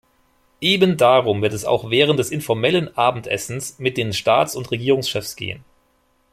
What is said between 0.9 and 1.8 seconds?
darum wird es